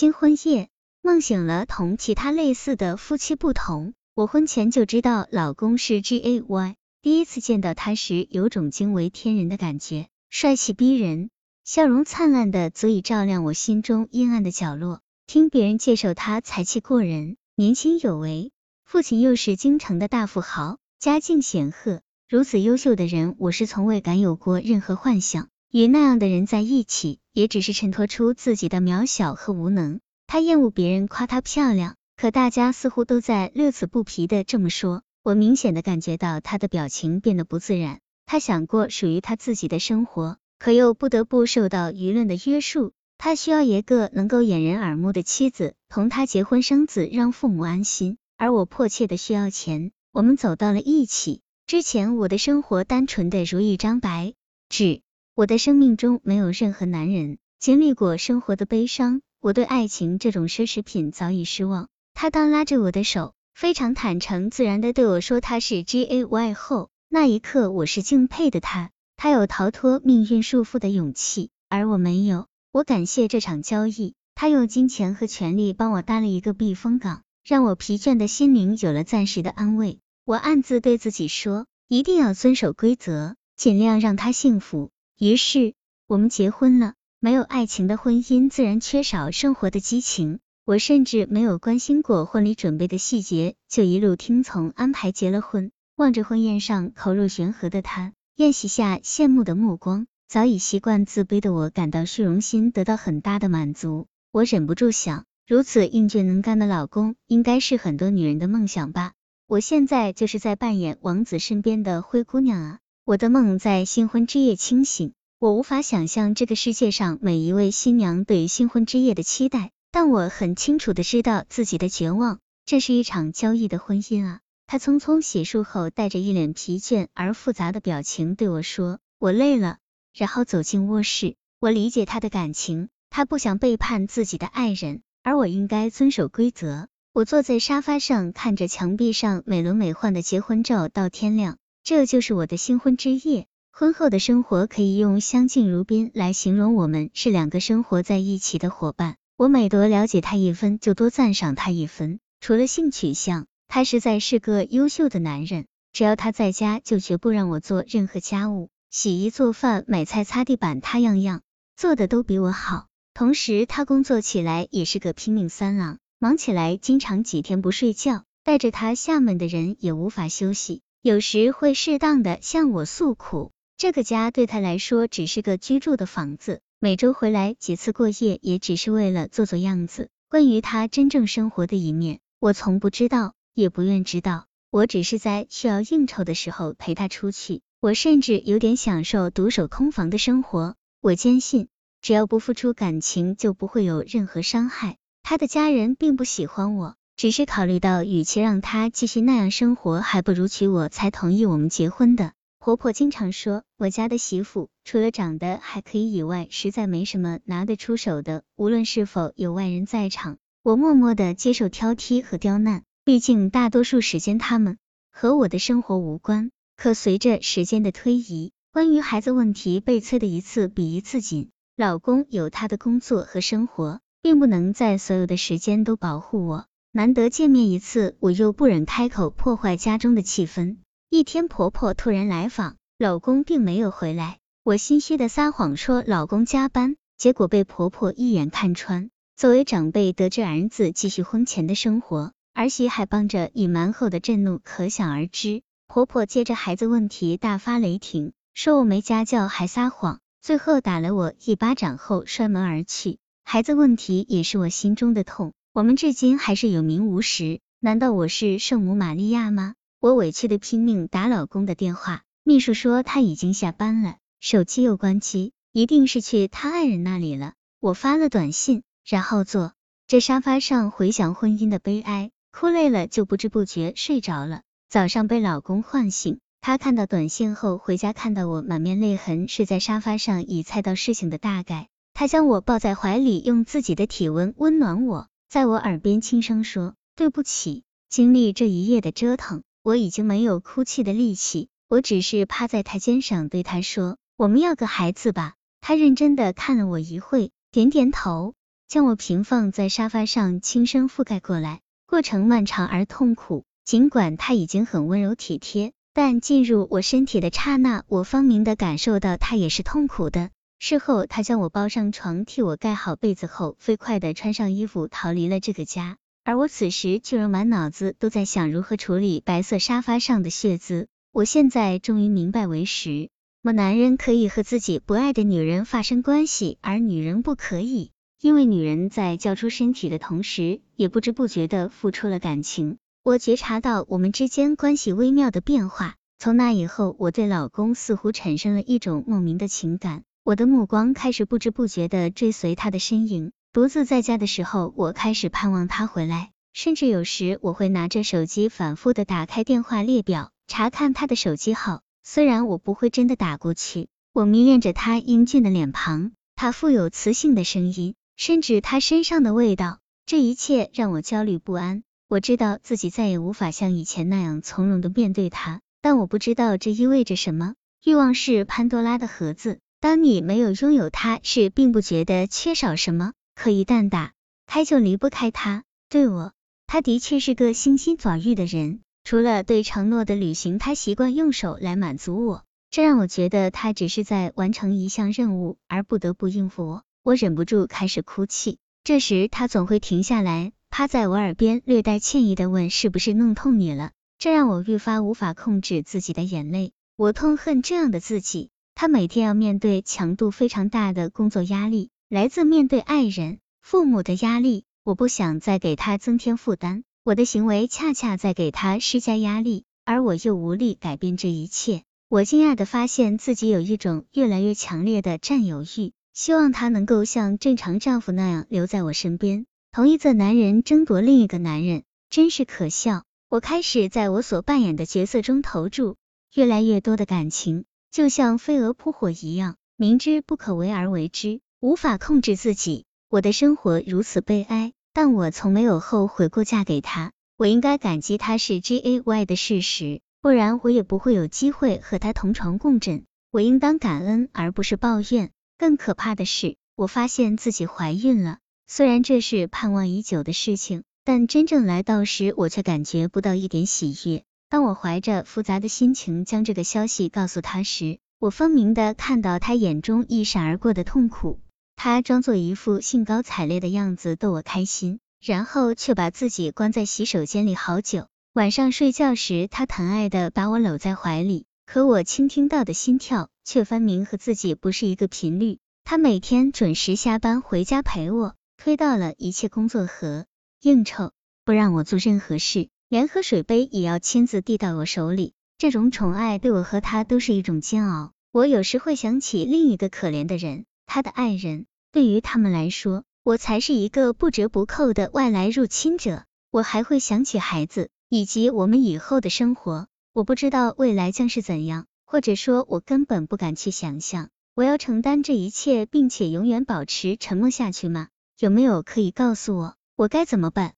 [0.00, 0.70] 新婚夜，
[1.02, 11.28] 梦醒了，同其他类似的夫妻不同，我婚前就知道老公是 G A Y，第一次见到他时，有种惊为天人的感觉，帅气逼人，
[11.64, 15.02] 笑容灿烂的足以照亮我心中阴暗的角落。
[15.26, 18.52] 听别人介绍他才气过人，年轻有为，
[18.86, 22.00] 父亲又是京城的大富豪，家境显赫。
[22.26, 25.50] 如此优秀的人，我是从未敢有过任何幻想。
[25.72, 30.00] 与那样的人在一起，也只是衬托出自己的渺小和无能。
[30.26, 35.02] 他厌恶别人夸她漂亮，可大家似乎都在乐此不疲的这么说。
[35.22, 38.00] 我明显的感觉到他的表情变得不自然。
[38.26, 42.92] 他想过属于他自己的生活，可又不得不受到舆论的约束。
[43.16, 48.18] 他需要一个能够掩人耳目的妻子，同他结婚生子，让父母安心。
[48.36, 49.92] 而我迫切的需要钱。
[50.12, 51.42] 我们走到了一起。
[51.66, 54.34] 之前我的生活单纯的如一张白
[54.68, 55.02] 纸，
[55.40, 57.38] 我的生命中没有任何男人。
[57.58, 61.88] 经历过生活的悲伤，我对爱情这种奢侈品早已失望。
[62.12, 68.90] 他当拉着我的手，非常坦诚自然的对我说他是 G A Y 后，那一刻我是敬佩的他。
[69.16, 72.46] 他有逃脱命运束缚的勇气，而我没有。
[72.70, 80.00] 我感谢这场交易，他用金钱和权力帮我搭了一个避风港，让我疲倦的心灵有了暂时的安慰。
[80.26, 84.90] 我暗自对自己说，一定要遵守规则，尽量让他幸福。
[85.22, 85.74] 于是，
[86.06, 86.94] 我们结婚了。
[87.18, 90.38] 没有爱情的婚姻，自然缺少生活的激情。
[90.64, 95.72] 我甚至没有关心过婚礼准备的细节，就一路听从安排结了婚。
[95.94, 100.06] 望着婚宴上口若悬河的他，宴席下羡慕的目光。
[100.26, 104.06] 早已习惯自卑的我，感到虚荣心得到很大的满足。
[104.32, 109.12] 我忍不住想，如此英俊能干的老公，应该是很多女人的梦想吧？
[109.46, 112.78] 我现在就是在扮演王子身边的灰姑娘啊！
[113.10, 122.38] 我的梦在新婚之夜清醒，我无法想象这个世界上每一位新娘对新婚之夜的期待，但我很清楚的知道自己的绝望。
[122.66, 124.38] 这是一场交易的婚姻啊！
[124.68, 129.78] 他匆匆洗漱后，带着一脸疲倦而复杂的表情对我说：“我累了。”
[130.14, 136.86] 然后走进卧室，我理解他的感情，他不想背叛自己的爱人，而我应该遵守规则。
[137.12, 141.58] 我坐在沙发上，看着墙壁上美轮美奂的结婚照到天亮，
[141.90, 143.48] 这就是我的新婚之夜。
[143.72, 149.16] 婚后的生活可以用相敬如宾来形容，我们是两个生活在一起的伙伴。
[149.36, 152.20] 我每多了解他一分，就多赞赏他一分。
[152.40, 155.66] 除了性取向，他实在是个优秀的男人。
[155.92, 158.70] 只要他在家，就绝不让我做任何家务。
[158.92, 161.42] 洗衣做饭、买菜、擦地板，他样样
[161.76, 162.86] 做的都比我好。
[163.14, 168.22] 同时，他工作起来也是个拼命三郎，忙起来经常几天不睡觉。
[168.44, 173.52] 带着他厦门的人也无法休息，有时会适当的向我诉苦。
[173.78, 180.10] 这个家对他来说只是个居住的房子，每周回来几次过夜，也只是为了做做样子。
[180.28, 184.44] 关于他真正生活的一面，我从不知道，也不愿知道。
[184.70, 187.62] 我只是在需要应酬的时候陪他出去。
[187.80, 190.74] 我甚至有点享受独守空房的生活。
[191.00, 191.68] 我坚信，
[192.02, 194.98] 只要不付出感情，就不会有任何伤害。
[195.22, 202.32] 他的家人并不喜欢我，只是考虑到，与其让他继续那样生活，还不如娶我，才同意我们结婚的。
[202.58, 208.42] 婆婆经常说，我家的媳妇除了长得还可以以外，实在没什么拿得出手的。
[208.56, 212.84] 无论是否有外人在场，我默默的接受挑剔和刁难。
[213.04, 214.78] 毕竟大多数时间，他们
[215.12, 216.50] 和我的生活无关。
[216.74, 221.50] 可随着时间的推移，关于孩子问题被催的一次比一次紧。
[221.76, 226.64] 老公有他的工作和生活，并不能在所有的时间都保护我。
[226.92, 230.78] 难得见面一次，我又不忍开口破坏家中的气氛。
[231.08, 234.38] 一天，婆婆突然来访，老公并没有回来。
[234.64, 239.08] 我心虚的撒谎说老公加班，结果被婆婆一眼看穿。
[239.36, 245.62] 作为长辈，得知儿子继续婚前的生活，儿媳还帮着隐瞒后的震怒可想而知。
[245.86, 253.18] 婆婆接着孩子问题大发雷霆，说我没家教还撒谎，最后打了我一巴掌后摔门而去。
[253.44, 257.60] 孩子问题也是我心中的痛，我们至今还是有名无实。
[257.78, 259.74] 难道我是圣母玛利亚吗？
[260.00, 267.52] 我委屈的拼命打老公的电话，秘书说他已经下班了，手机又关机，一定是去他爱人那里了。
[267.78, 269.74] 我发了短信，然后坐
[270.08, 274.62] 这沙发上回想婚姻的悲哀，哭累了就不知不觉睡着了。
[274.88, 281.86] 早上被老公唤醒，他看到短信后回家，看到我满面泪痕睡在沙发上，已猜到事情的大概。
[282.12, 298.54] 他将我抱在怀里，用自己的体温温暖我，在我耳边轻声说：“对不起，经历这一夜的折腾，我已经没有哭泣的力气。”我只是趴在他肩上对他说：“我们要个孩子吧。”他认真的看了我一会，点点头。
[298.86, 301.80] 将我平放在沙发上，轻声覆盖过来。
[302.06, 310.50] 过程漫长而痛苦，尽管他已经很温柔体贴，但进入我身体的刹那，我分明的感受到他也是痛苦的。
[310.82, 316.16] 事后，他将我抱上床，替我盖好被子后，飞快的穿上衣服，逃离了这个家。
[316.42, 321.08] 而我此时却仍满脑子都在想如何处理白色沙发上的血渍。
[321.32, 323.28] 我现在终于明白为实，
[323.60, 328.10] 么男人可以和自己不爱的女人发生关系，而女人不可以。
[328.40, 332.96] 因为女人在交出身体的同时，也不知不觉的付出了感情。
[333.22, 336.14] 我觉察到我们之间关系微妙的变化。
[336.38, 340.24] 从那以后，我对老公似乎产生了一种莫名的情感。
[340.42, 343.52] 我的目光开始不知不觉的追随他的身影。
[343.72, 352.00] 独自在家的时候，我开始盼望他回来，甚至有时我会拿着手机反复的打开电话列表，查看他的手机号。
[352.22, 358.14] 虽然我不会真的打过去，我迷恋着他英俊的脸庞，他富有磁性的声音。
[358.36, 362.02] 甚至他身上的味道，这一切让我焦虑不安。
[362.26, 367.74] 我知道自己再也无法像以前那样从容的面对他，但我不知道这意味着什么。
[368.02, 374.32] 欲望是潘多拉的盒子，当你没有拥有它时，并不觉得缺少什么，可一旦打
[374.66, 375.84] 开就离不开它。
[376.08, 376.52] 对我，
[376.86, 379.00] 他的确是个星星爪玉的人。
[379.24, 387.02] 除了对承诺的履行，他习惯用手来满足我，这让我觉得他只是在完成一项任务，而不得不应付我。
[387.22, 396.92] 我忍不住开始哭泣，这时他总会停下来，趴在我耳边，略带歉意的问：“是不是弄痛你了？”这让我愈发无法控制自己的眼泪。
[397.16, 398.70] 我痛恨这样的自己。
[399.00, 404.84] 他每天要面对强度非常大的工作压力，来自面对爱人、父母的压力。
[405.04, 412.02] 我不想再给他增添负担，我的行为恰恰在给他施加压力，而我又无力改变这一切。
[412.28, 416.12] 我惊讶的发现自己有一种越来越强烈的占有欲。
[416.34, 419.64] 希望他能够像正常丈夫那样留在我身边。
[419.92, 423.24] 同一个男人争夺另一个男人，真是可笑。
[423.48, 426.16] 我开始在我所扮演的角色中投注
[426.52, 433.04] 越来越多的感情，就像飞蛾扑火一样，明知不可为而为之，无法控制自己。
[433.28, 437.30] 我的生活如此悲哀，但我从没有后悔过嫁给他。
[437.56, 443.24] 我应该感激他是 G A Y 的事实，不然我也不会有机会和他同床共枕。
[443.52, 445.52] 我应当感恩，而不是抱怨。
[445.78, 448.58] 更可怕的是，我发现自己怀孕了。
[448.88, 454.42] 虽然这是盼望已久的事情，但真正来到时，我却感觉不到一点喜悦。
[454.70, 461.58] 当我怀着复杂的心情将这个消息告诉他时，我分明的看到他眼中一闪而过的痛苦。
[461.96, 468.28] 他装作一副兴高采烈的样子逗我开心，然后却把自己关在洗手间里好久。
[468.52, 471.66] 晚上睡觉时，他疼爱的把我搂在怀里。
[471.84, 475.80] 可我倾听到的心跳却分明和自己不是一个频率。
[476.04, 480.46] 他每天准时下班回家陪我，推到了一切工作和
[480.80, 481.32] 应酬，
[481.64, 485.52] 不让我做任何事，连喝水杯也要亲自递到我手里。
[485.78, 488.30] 这种宠爱对我和他都是一种煎熬。
[488.52, 491.86] 我有时会想起另一个可怜的人，他的爱人。
[492.12, 496.44] 对于他们来说，我才是一个不折不扣的外来入侵者。
[496.70, 500.06] 我还会想起孩子，以及我们以后的生活。
[500.32, 504.50] 我不知道未来将是怎样，或者说，我根本不敢去想象。
[504.76, 508.28] 我要承担这一切，并且永远保持沉默下去吗？
[508.60, 510.94] 有没有可以告诉我，我该怎么办？